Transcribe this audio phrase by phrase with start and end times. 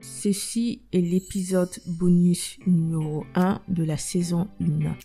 [0.00, 4.96] Ceci est l'épisode bonus numéro 1 de la saison 1.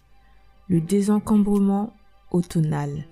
[0.69, 1.93] Le désencombrement
[2.31, 3.05] automnal.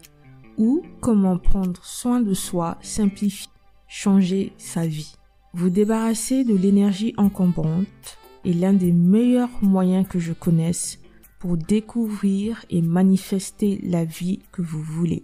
[0.58, 3.50] Ou comment prendre soin de soi, simplifier,
[3.88, 5.16] changer sa vie.
[5.54, 11.00] Vous débarrasser de l'énergie encombrante est l'un des meilleurs moyens que je connaisse
[11.38, 15.24] pour découvrir et manifester la vie que vous voulez.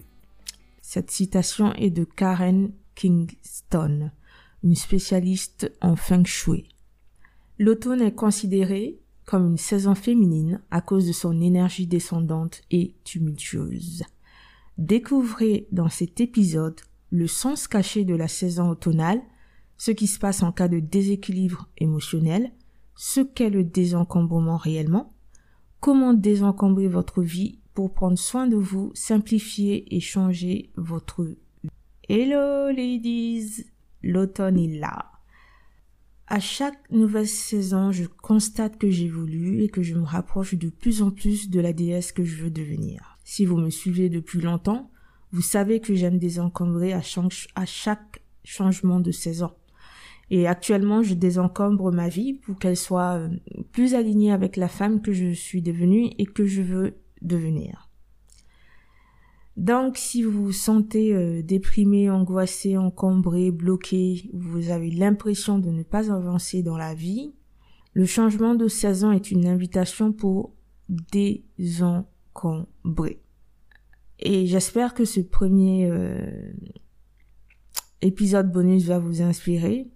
[0.81, 4.11] Cette citation est de Karen Kingston,
[4.63, 6.69] une spécialiste en feng shui.
[7.57, 14.03] L'automne est considéré comme une saison féminine à cause de son énergie descendante et tumultueuse.
[14.77, 16.79] Découvrez dans cet épisode
[17.11, 19.21] le sens caché de la saison automnale,
[19.77, 22.51] ce qui se passe en cas de déséquilibre émotionnel,
[22.95, 25.13] ce qu'est le désencombrement réellement,
[25.79, 31.25] comment désencombrer votre vie pour prendre soin de vous, simplifier et changer votre.
[32.09, 33.65] Hello ladies,
[34.03, 35.11] l'automne est là.
[36.27, 41.01] À chaque nouvelle saison, je constate que j'évolue et que je me rapproche de plus
[41.01, 43.17] en plus de la déesse que je veux devenir.
[43.23, 44.91] Si vous me suivez depuis longtemps,
[45.31, 47.01] vous savez que j'aime désencombrer à,
[47.55, 49.51] à chaque changement de saison.
[50.29, 53.29] Et actuellement, je désencombre ma vie pour qu'elle soit euh,
[53.71, 57.88] plus alignée avec la femme que je suis devenue et que je veux devenir.
[59.59, 65.83] Donc, si vous vous sentez euh, déprimé, angoissé, encombré, bloqué, vous avez l'impression de ne
[65.83, 67.33] pas avancer dans la vie,
[67.91, 70.53] le changement de saison est une invitation pour
[71.11, 73.21] désencombrer.
[74.19, 76.53] Et j'espère que ce premier euh,
[78.01, 79.89] épisode bonus va vous inspirer.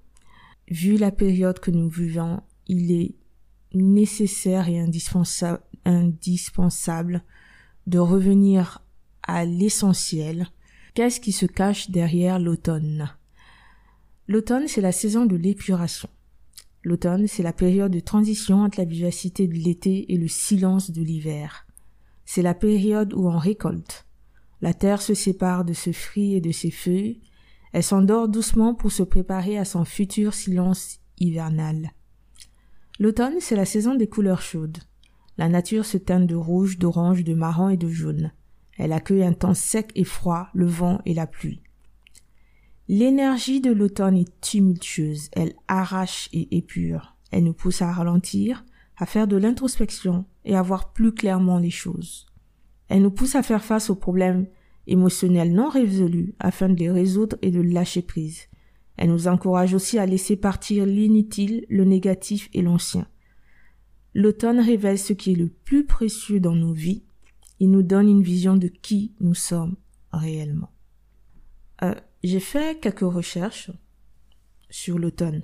[0.70, 3.16] Vu la période que nous vivons, il est
[3.74, 7.24] nécessaire et indispensable, indispensable
[7.88, 8.83] de revenir
[9.24, 10.48] à l'essentiel.
[10.94, 13.10] Qu'est-ce qui se cache derrière l'automne?
[14.28, 16.10] L'automne, c'est la saison de l'épuration.
[16.84, 21.02] L'automne, c'est la période de transition entre la vivacité de l'été et le silence de
[21.02, 21.66] l'hiver.
[22.26, 24.06] C'est la période où on récolte.
[24.62, 27.22] La terre se sépare de ce fruit et de ses feuilles.
[27.74, 31.92] Elle s'endort doucement pour se préparer à son futur silence hivernal.
[33.00, 34.78] L'automne, c'est la saison des couleurs chaudes.
[35.38, 38.32] La nature se teint de rouge, d'orange, de marron et de jaune.
[38.78, 41.62] Elle accueille un temps sec et froid, le vent et la pluie.
[42.88, 47.16] L'énergie de l'automne est tumultueuse, elle arrache et épure.
[47.32, 48.66] Elle nous pousse à ralentir,
[48.98, 52.26] à faire de l'introspection et à voir plus clairement les choses.
[52.90, 54.48] Elle nous pousse à faire face aux problèmes
[54.88, 58.50] émotionnels non résolus afin de les résoudre et de lâcher prise.
[58.98, 63.08] Elle nous encourage aussi à laisser partir l'inutile, le négatif et l'ancien.
[64.14, 67.04] L'automne révèle ce qui est le plus précieux dans nos vies
[67.64, 69.78] il nous donne une vision de qui nous sommes
[70.12, 70.70] réellement.
[71.82, 73.72] Euh, j'ai fait quelques recherches
[74.70, 75.44] sur l'automne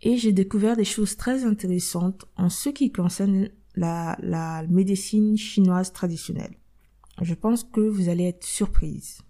[0.00, 5.92] et j'ai découvert des choses très intéressantes en ce qui concerne la, la médecine chinoise
[5.92, 6.56] traditionnelle.
[7.20, 9.20] Je pense que vous allez être surprise.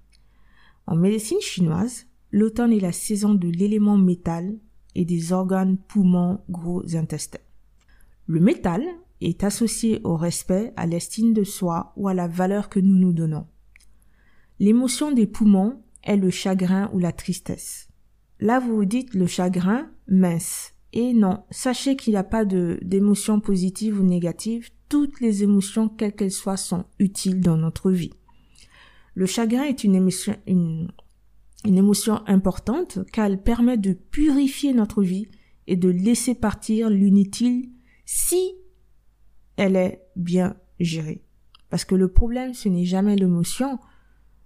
[0.86, 4.56] En médecine chinoise, l'automne est la saison de l'élément métal
[4.94, 7.46] et des organes poumons gros intestins.
[8.26, 8.84] Le métal
[9.20, 13.12] est associé au respect, à l'estime de soi ou à la valeur que nous nous
[13.12, 13.46] donnons.
[14.58, 17.88] L'émotion des poumons est le chagrin ou la tristesse.
[18.40, 20.74] Là, vous vous dites le chagrin, mince.
[20.92, 24.70] Et non, sachez qu'il n'y a pas de, d'émotions positives ou négatives.
[24.88, 28.12] Toutes les émotions, quelles qu'elles soient, sont utiles dans notre vie.
[29.14, 30.90] Le chagrin est une émotion, une,
[31.64, 35.28] une émotion importante car elle permet de purifier notre vie
[35.66, 37.68] et de laisser partir l'inutile
[38.04, 38.54] si
[39.60, 41.22] elle est bien gérée.
[41.68, 43.78] Parce que le problème, ce n'est jamais l'émotion,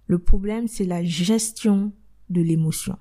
[0.07, 1.93] le problème, c'est la gestion
[2.29, 2.97] de l'émotion.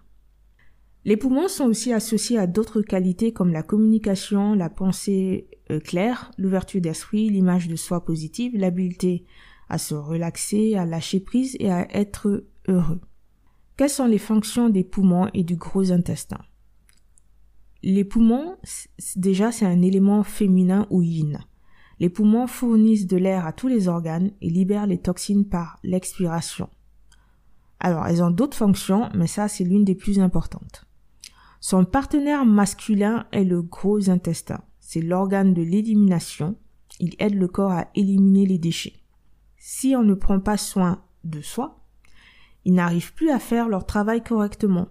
[1.05, 6.31] Les poumons sont aussi associés à d'autres qualités comme la communication, la pensée euh, claire,
[6.39, 9.25] l'ouverture d'esprit, l'image de soi positive, l'habileté
[9.69, 13.01] à se relaxer, à lâcher prise et à être heureux.
[13.77, 16.41] Quelles sont les fonctions des poumons et du gros intestin?
[17.83, 18.57] Les poumons,
[19.17, 21.41] déjà, c'est un élément féminin ou yin.
[22.01, 26.69] Les poumons fournissent de l'air à tous les organes et libèrent les toxines par l'expiration.
[27.81, 30.87] Alors, elles ont d'autres fonctions, mais ça, c'est l'une des plus importantes.
[31.61, 34.61] Son partenaire masculin est le gros intestin.
[34.81, 36.57] C'est l'organe de l'élimination.
[37.01, 38.95] Il aide le corps à éliminer les déchets.
[39.57, 41.81] Si on ne prend pas soin de soi,
[42.65, 44.89] ils n'arrivent plus à faire leur travail correctement.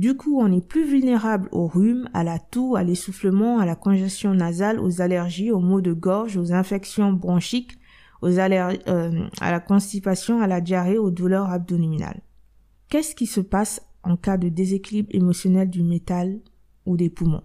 [0.00, 3.76] Du coup, on est plus vulnérable au rhume, à la toux, à l'essoufflement, à la
[3.76, 7.78] congestion nasale, aux allergies, aux maux de gorge, aux infections bronchiques,
[8.22, 12.22] euh, à la constipation, à la diarrhée, aux douleurs abdominales.
[12.88, 16.40] Qu'est-ce qui se passe en cas de déséquilibre émotionnel du métal
[16.86, 17.44] ou des poumons?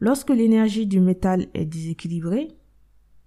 [0.00, 2.48] Lorsque l'énergie du métal est déséquilibrée,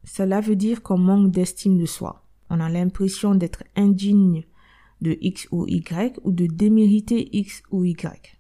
[0.04, 2.24] cela veut dire qu'on manque d'estime de soi.
[2.52, 4.44] On a l'impression d'être indigne
[5.02, 8.38] de X ou Y ou de démériter X ou Y.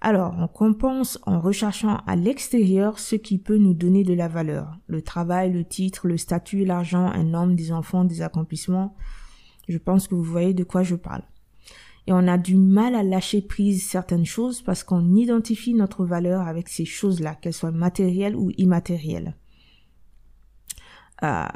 [0.00, 4.76] Alors, on compense en recherchant à l'extérieur ce qui peut nous donner de la valeur.
[4.86, 8.96] Le travail, le titre, le statut, l'argent, un homme, des enfants, des accomplissements.
[9.66, 11.22] Je pense que vous voyez de quoi je parle.
[12.06, 16.46] Et on a du mal à lâcher prise certaines choses parce qu'on identifie notre valeur
[16.46, 19.36] avec ces choses-là, qu'elles soient matérielles ou immatérielles.
[21.22, 21.46] Euh,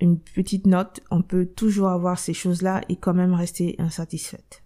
[0.00, 4.62] une petite note, on peut toujours avoir ces choses-là et quand même rester insatisfaite.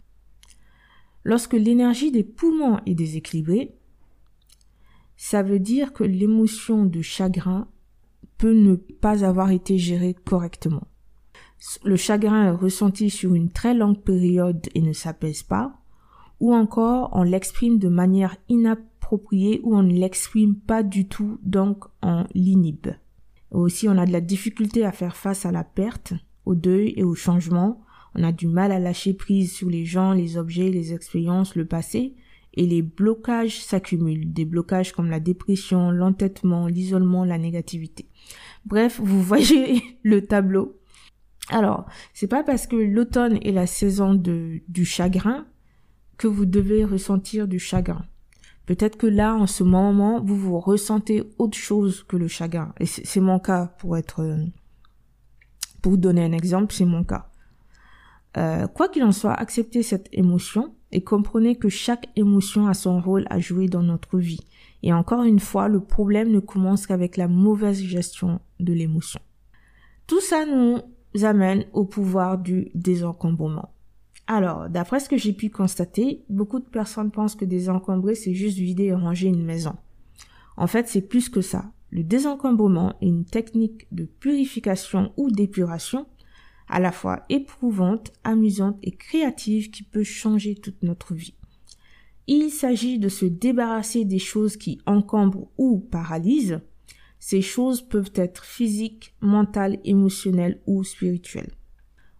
[1.25, 3.75] Lorsque l'énergie des poumons est déséquilibrée,
[5.17, 7.69] ça veut dire que l'émotion de chagrin
[8.39, 10.87] peut ne pas avoir été gérée correctement.
[11.85, 15.75] Le chagrin est ressenti sur une très longue période et ne s'apaise pas,
[16.41, 21.85] ou encore on l'exprime de manière inappropriée ou on ne l'exprime pas du tout, donc
[22.03, 22.89] on l'inhibe.
[23.51, 26.13] Aussi on a de la difficulté à faire face à la perte,
[26.47, 27.83] au deuil et au changement,
[28.15, 31.65] on a du mal à lâcher prise sur les gens, les objets, les expériences, le
[31.65, 32.17] passé,
[32.55, 34.33] et les blocages s'accumulent.
[34.33, 38.07] Des blocages comme la dépression, l'entêtement, l'isolement, la négativité.
[38.65, 40.77] Bref, vous voyez le tableau.
[41.49, 45.47] Alors, c'est pas parce que l'automne est la saison du chagrin
[46.17, 48.05] que vous devez ressentir du chagrin.
[48.67, 52.73] Peut-être que là, en ce moment, vous vous ressentez autre chose que le chagrin.
[52.79, 54.37] Et c'est mon cas pour être,
[55.83, 57.31] pour vous donner un exemple, c'est mon cas.
[58.37, 63.01] Euh, quoi qu'il en soit, acceptez cette émotion et comprenez que chaque émotion a son
[63.01, 64.41] rôle à jouer dans notre vie.
[64.83, 69.21] Et encore une fois, le problème ne commence qu'avec la mauvaise gestion de l'émotion.
[70.07, 70.81] Tout ça nous
[71.25, 73.73] amène au pouvoir du désencombrement.
[74.33, 78.59] Alors, d'après ce que j'ai pu constater, beaucoup de personnes pensent que désencombrer, c'est juste
[78.59, 79.75] vider et ranger une maison.
[80.57, 81.73] En fait, c'est plus que ça.
[81.91, 86.07] Le désencombrement est une technique de purification ou d'épuration
[86.69, 91.35] à la fois éprouvante, amusante et créative qui peut changer toute notre vie.
[92.29, 96.61] Il s'agit de se débarrasser des choses qui encombrent ou paralysent.
[97.19, 101.51] Ces choses peuvent être physiques, mentales, émotionnelles ou spirituelles.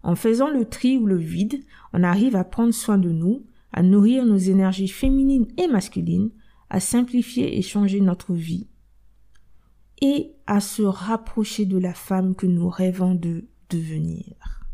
[0.03, 1.63] En faisant le tri ou le vide,
[1.93, 6.31] on arrive à prendre soin de nous, à nourrir nos énergies féminines et masculines,
[6.71, 8.69] à simplifier et changer notre vie
[10.01, 14.65] et à se rapprocher de la femme que nous rêvons de devenir.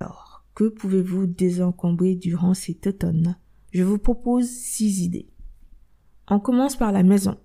[0.00, 3.36] Alors, que pouvez-vous désencombrer durant cet automne?
[3.72, 5.28] Je vous propose six idées.
[6.28, 7.38] On commence par la maison.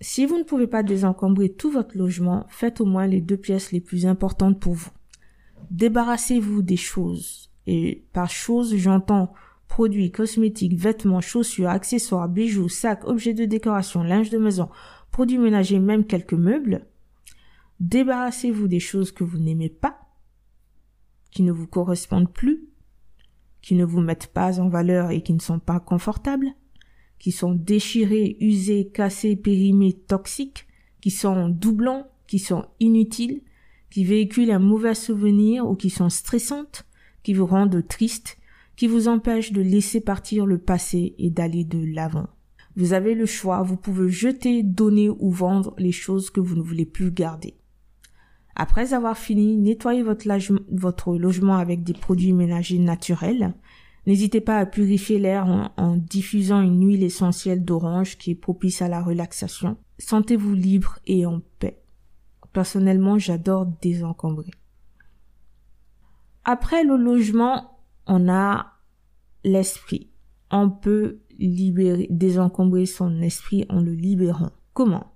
[0.00, 3.72] Si vous ne pouvez pas désencombrer tout votre logement, faites au moins les deux pièces
[3.72, 4.90] les plus importantes pour vous.
[5.70, 7.50] Débarrassez-vous des choses.
[7.66, 9.32] Et par choses, j'entends
[9.68, 14.68] produits, cosmétiques, vêtements, chaussures, accessoires, bijoux, sacs, objets de décoration, linge de maison,
[15.10, 16.86] produits ménagers, même quelques meubles.
[17.80, 20.00] Débarrassez-vous des choses que vous n'aimez pas
[21.34, 22.68] qui ne vous correspondent plus,
[23.60, 26.54] qui ne vous mettent pas en valeur et qui ne sont pas confortables,
[27.18, 30.66] qui sont déchirés, usés, cassés, périmés, toxiques,
[31.00, 33.42] qui sont doublants, qui sont inutiles,
[33.94, 36.84] qui véhiculent un mauvais souvenir ou qui sont stressantes,
[37.22, 38.38] qui vous rendent triste,
[38.74, 42.26] qui vous empêchent de laisser partir le passé et d'aller de l'avant.
[42.74, 46.60] Vous avez le choix, vous pouvez jeter, donner ou vendre les choses que vous ne
[46.60, 47.54] voulez plus garder.
[48.56, 50.26] Après avoir fini, nettoyez votre,
[50.72, 53.54] votre logement avec des produits ménagers naturels.
[54.08, 58.88] N'hésitez pas à purifier l'air en, diffusant une huile essentielle d'orange qui est propice à
[58.88, 59.76] la relaxation.
[60.00, 61.83] Sentez-vous libre et en paix.
[62.54, 64.52] Personnellement, j'adore désencombrer.
[66.44, 68.74] Après le logement, on a
[69.42, 70.10] l'esprit.
[70.52, 74.52] On peut libérer, désencombrer son esprit en le libérant.
[74.72, 75.12] Comment?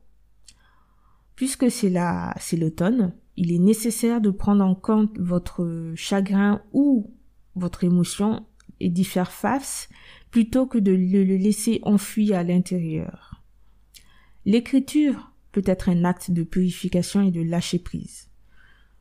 [1.36, 7.14] Puisque c'est la, c'est l'automne, il est nécessaire de prendre en compte votre chagrin ou
[7.54, 8.46] votre émotion
[8.80, 9.88] et d'y faire face
[10.32, 13.44] plutôt que de le laisser enfuir à l'intérieur.
[14.44, 18.28] L'écriture peut être un acte de purification et de lâcher prise.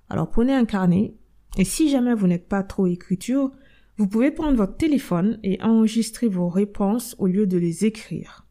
[0.10, 1.14] Alors prenez un carnet
[1.58, 3.52] et si jamais vous n'êtes pas trop écriture,
[3.98, 8.46] vous pouvez prendre votre téléphone et enregistrer vos réponses au lieu de les écrire.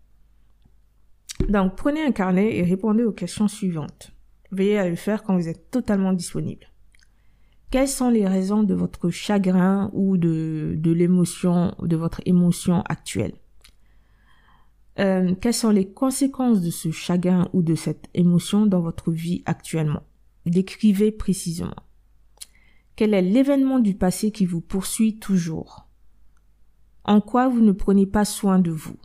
[1.49, 4.13] Donc prenez un carnet et répondez aux questions suivantes.
[4.51, 6.67] Veillez à le faire quand vous êtes totalement disponible.
[7.71, 13.35] Quelles sont les raisons de votre chagrin ou de, de l'émotion, de votre émotion actuelle?
[14.99, 19.43] Euh, Quelles sont les conséquences de ce chagrin ou de cette émotion dans votre vie
[19.47, 20.03] actuellement?
[20.47, 21.83] Décrivez précisément.
[22.95, 25.87] Quel est l'événement du passé qui vous poursuit toujours?
[27.05, 28.97] En quoi vous ne prenez pas soin de vous?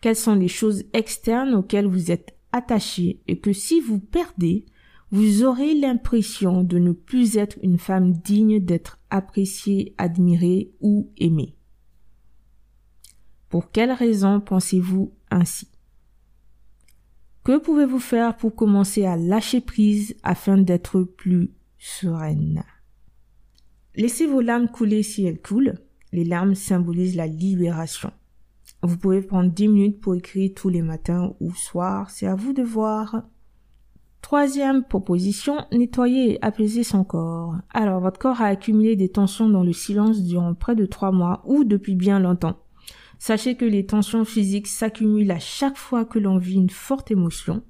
[0.00, 4.66] Quelles sont les choses externes auxquelles vous êtes attaché et que si vous perdez,
[5.10, 11.54] vous aurez l'impression de ne plus être une femme digne d'être appréciée, admirée ou aimée?
[13.48, 15.68] Pour quelles raisons pensez-vous ainsi?
[17.44, 22.64] Que pouvez-vous faire pour commencer à lâcher prise afin d'être plus sereine?
[23.94, 25.74] Laissez vos larmes couler si elles coulent.
[26.12, 28.10] Les larmes symbolisent la libération.
[28.82, 32.52] Vous pouvez prendre 10 minutes pour écrire tous les matins ou soirs, c'est à vous
[32.52, 33.22] de voir.
[34.22, 37.54] Troisième proposition, nettoyer et apaiser son corps.
[37.70, 41.42] Alors, votre corps a accumulé des tensions dans le silence durant près de trois mois
[41.46, 42.56] ou depuis bien longtemps.
[43.18, 47.62] Sachez que les tensions physiques s'accumulent à chaque fois que l'on vit une forte émotion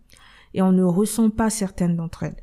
[0.54, 2.42] et on ne ressent pas certaines d'entre elles.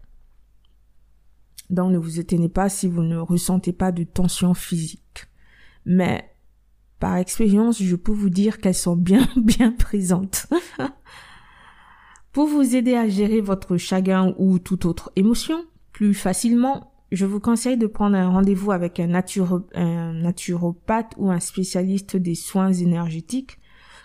[1.70, 5.26] Donc ne vous étonnez pas si vous ne ressentez pas de tensions physiques.
[5.86, 6.30] Mais
[7.00, 10.48] par expérience, je peux vous dire qu'elles sont bien bien présentes.
[12.32, 17.40] Pour vous aider à gérer votre chagrin ou toute autre émotion plus facilement, je vous
[17.40, 23.60] conseille de prendre un rendez-vous avec un, naturopathe ou un spécialiste des soins énergétiques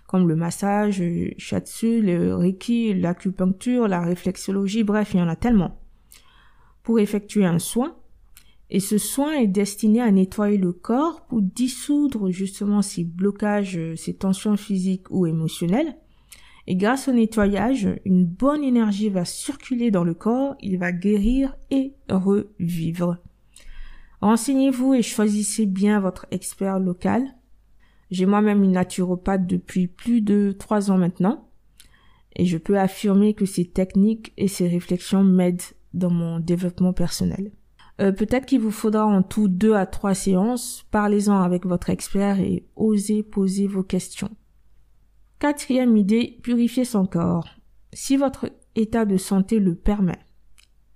[0.06, 5.36] comme le massage, le shiatsu, le reiki, l'acupuncture, la réflexologie, bref, il y en a
[5.36, 5.78] tellement.
[6.82, 7.94] Pour effectuer un soin,
[8.70, 14.14] et ce soin est destiné à nettoyer le corps pour dissoudre justement ces blocages, ces
[14.14, 15.94] tensions physiques ou émotionnelles,
[16.70, 21.56] et grâce au nettoyage, une bonne énergie va circuler dans le corps, il va guérir
[21.70, 23.16] et revivre.
[24.20, 27.24] Renseignez-vous et choisissez bien votre expert local.
[28.10, 31.48] J'ai moi-même une naturopathe depuis plus de trois ans maintenant
[32.36, 35.62] et je peux affirmer que ces techniques et ces réflexions m'aident
[35.94, 37.50] dans mon développement personnel.
[38.02, 40.84] Euh, peut-être qu'il vous faudra en tout deux à trois séances.
[40.90, 44.36] Parlez-en avec votre expert et osez poser vos questions.
[45.38, 47.46] Quatrième idée, purifier son corps.
[47.92, 50.18] Si votre état de santé le permet.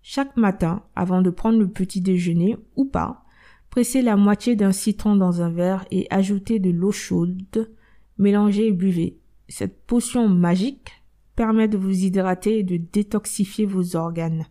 [0.03, 3.25] Chaque matin, avant de prendre le petit déjeuner ou pas,
[3.71, 7.71] pressez la moitié d'un citron dans un verre et ajoutez de l'eau chaude,
[8.19, 9.17] mélangez et buvez.
[9.49, 10.91] Cette potion magique
[11.37, 14.47] permet de vous hydrater et de détoxifier vos organes.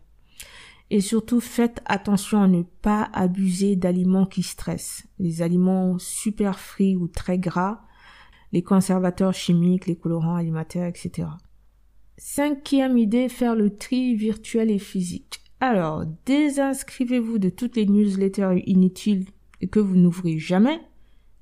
[0.88, 5.04] Et surtout, faites attention à ne pas abuser d'aliments qui stressent.
[5.18, 7.82] Les aliments super frits ou très gras
[8.52, 11.28] les conservateurs chimiques, les colorants alimentaires, etc.
[12.18, 15.40] Cinquième idée, faire le tri virtuel et physique.
[15.60, 19.26] Alors, désinscrivez-vous de toutes les newsletters inutiles
[19.70, 20.80] que vous n'ouvrez jamais.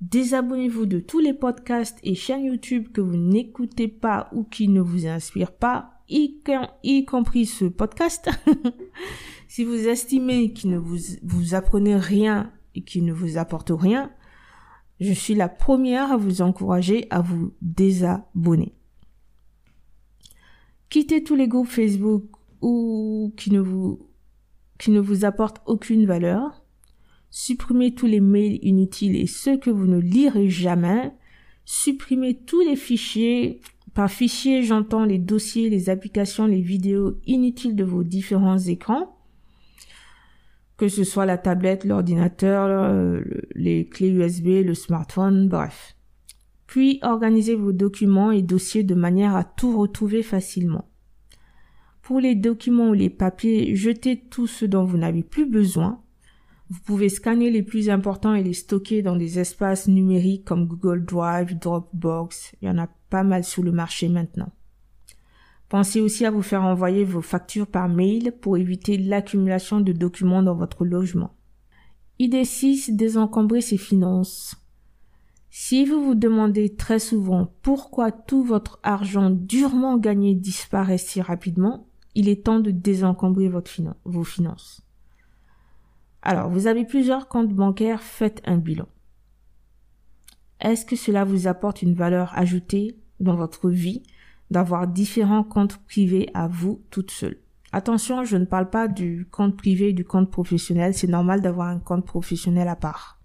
[0.01, 4.81] Désabonnez-vous de tous les podcasts et chaînes YouTube que vous n'écoutez pas ou qui ne
[4.81, 8.29] vous inspirent pas, y, compris ce podcast.
[9.47, 14.11] si vous estimez qu'il ne vous, vous apprenez rien et qu'il ne vous apporte rien,
[15.01, 18.75] je suis la première à vous encourager à vous désabonner.
[20.89, 22.25] Quittez tous les groupes Facebook
[22.61, 24.07] ou qui ne vous,
[24.77, 26.63] qui ne vous apportent aucune valeur.
[27.31, 31.11] Supprimez tous les mails inutiles et ceux que vous ne lirez jamais.
[31.65, 33.59] Supprimez tous les fichiers.
[33.95, 39.17] Par fichier, j'entends les dossiers, les applications, les vidéos inutiles de vos différents écrans
[40.81, 43.21] que ce soit la tablette, l'ordinateur,
[43.53, 45.95] les clés USB, le smartphone, bref.
[46.65, 50.89] Puis organisez vos documents et dossiers de manière à tout retrouver facilement.
[52.01, 56.01] Pour les documents ou les papiers, jetez tout ce dont vous n'avez plus besoin.
[56.71, 61.05] Vous pouvez scanner les plus importants et les stocker dans des espaces numériques comme Google
[61.05, 62.55] Drive, Dropbox.
[62.59, 64.51] Il y en a pas mal sur le marché maintenant.
[65.71, 70.43] Pensez aussi à vous faire envoyer vos factures par mail pour éviter l'accumulation de documents
[70.43, 71.33] dans votre logement.
[72.19, 72.89] Idée 6.
[72.89, 74.57] Désencombrer ses finances.
[75.49, 81.87] Si vous vous demandez très souvent pourquoi tout votre argent durement gagné disparaît si rapidement,
[82.15, 83.71] il est temps de désencombrer votre
[84.03, 84.81] vos finances.
[86.21, 88.89] Alors, vous avez plusieurs comptes bancaires, faites un bilan.
[90.59, 94.03] Est-ce que cela vous apporte une valeur ajoutée dans votre vie?
[94.51, 97.37] D'avoir différents comptes privés à vous toute seule.
[97.71, 101.69] Attention, je ne parle pas du compte privé et du compte professionnel, c'est normal d'avoir
[101.69, 103.21] un compte professionnel à part.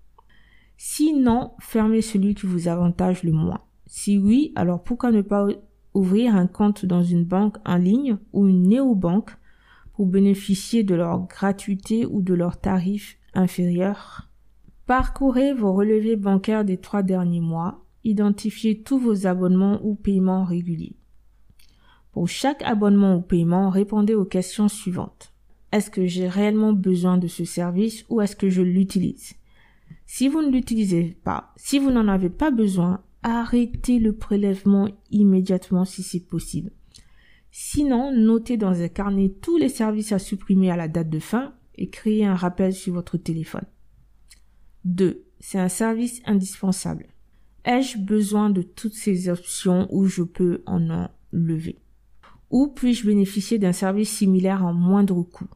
[0.76, 3.60] Sinon, fermez celui qui vous avantage le moins.
[3.86, 5.46] Si oui, alors pourquoi ne pas
[5.94, 9.36] ouvrir un compte dans une banque en ligne ou une néobanque
[9.94, 14.30] pour bénéficier de leur gratuité ou de leurs tarifs inférieurs
[14.86, 20.94] Parcourez vos relevés bancaires des trois derniers mois, identifiez tous vos abonnements ou paiements réguliers.
[22.16, 25.34] Pour chaque abonnement ou paiement, répondez aux questions suivantes.
[25.70, 29.34] Est-ce que j'ai réellement besoin de ce service ou est-ce que je l'utilise?
[30.06, 35.84] Si vous ne l'utilisez pas, si vous n'en avez pas besoin, arrêtez le prélèvement immédiatement
[35.84, 36.70] si c'est possible.
[37.50, 41.52] Sinon, notez dans un carnet tous les services à supprimer à la date de fin
[41.74, 43.66] et créez un rappel sur votre téléphone.
[44.86, 45.22] 2.
[45.38, 47.08] C'est un service indispensable.
[47.66, 50.88] Ai-je besoin de toutes ces options ou je peux en
[51.34, 51.76] enlever?
[52.50, 55.48] Ou puis-je bénéficier d'un service similaire en moindre coût?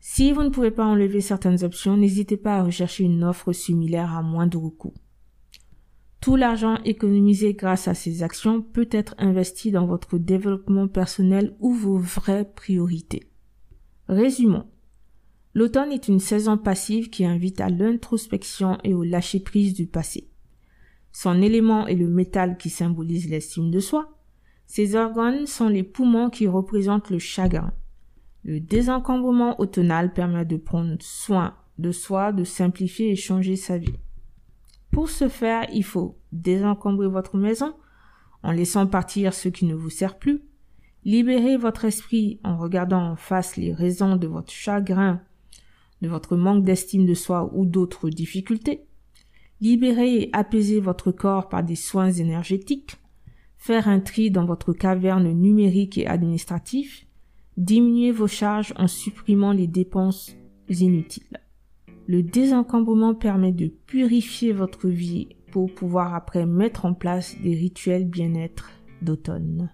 [0.00, 4.12] Si vous ne pouvez pas enlever certaines options, n'hésitez pas à rechercher une offre similaire
[4.12, 4.94] à moindre coût.
[6.20, 11.72] Tout l'argent économisé grâce à ces actions peut être investi dans votre développement personnel ou
[11.72, 13.28] vos vraies priorités.
[14.08, 14.66] Résumons.
[15.54, 20.30] L'automne est une saison passive qui invite à l'introspection et au lâcher-prise du passé.
[21.12, 24.16] Son élément est le métal qui symbolise l'estime de soi.
[24.66, 27.72] Ses organes sont les poumons qui représentent le chagrin.
[28.44, 33.98] Le désencombrement automnal permet de prendre soin de soi, de simplifier et changer sa vie.
[34.90, 37.74] Pour ce faire, il faut désencombrer votre maison
[38.42, 40.42] en laissant partir ce qui ne vous sert plus,
[41.04, 45.20] libérer votre esprit en regardant en face les raisons de votre chagrin,
[46.00, 48.86] de votre manque d'estime de soi ou d'autres difficultés,
[49.62, 52.96] Libérer et apaiser votre corps par des soins énergétiques,
[53.62, 57.06] faire un tri dans votre caverne numérique et administratif,
[57.56, 60.34] diminuer vos charges en supprimant les dépenses
[60.68, 61.40] inutiles.
[62.08, 68.04] Le désencombrement permet de purifier votre vie pour pouvoir après mettre en place des rituels
[68.04, 68.68] bien-être
[69.00, 69.70] d'automne.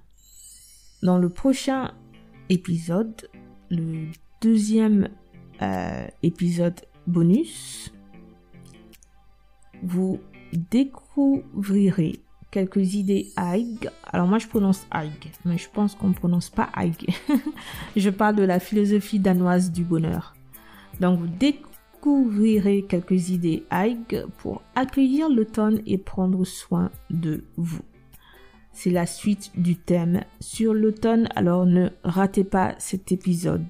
[1.02, 1.92] Dans le prochain
[2.50, 3.30] épisode,
[3.71, 4.09] le
[4.42, 5.09] deuxième
[5.62, 7.90] euh, épisode bonus,
[9.83, 10.21] vous
[10.52, 13.90] découvrirez quelques idées AIG.
[14.12, 17.14] Alors moi je prononce AIG, mais je pense qu'on ne prononce pas AIG.
[17.97, 20.35] je parle de la philosophie danoise du bonheur.
[21.00, 27.83] Donc vous découvrirez quelques idées AIG pour accueillir l'automne et prendre soin de vous.
[28.73, 33.66] C'est la suite du thème sur l'automne, alors ne ratez pas cet épisode.